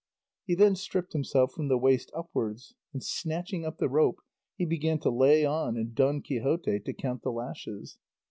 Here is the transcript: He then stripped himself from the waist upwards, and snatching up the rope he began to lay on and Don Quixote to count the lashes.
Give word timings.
He 0.47 0.55
then 0.55 0.75
stripped 0.75 1.13
himself 1.13 1.51
from 1.51 1.67
the 1.67 1.77
waist 1.77 2.11
upwards, 2.15 2.73
and 2.91 3.03
snatching 3.03 3.63
up 3.63 3.77
the 3.77 3.87
rope 3.87 4.19
he 4.57 4.65
began 4.65 4.97
to 5.01 5.11
lay 5.11 5.45
on 5.45 5.77
and 5.77 5.93
Don 5.93 6.21
Quixote 6.23 6.79
to 6.79 6.91
count 6.93 7.21
the 7.21 7.31
lashes. 7.31 7.99